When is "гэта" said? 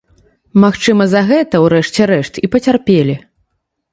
1.31-1.61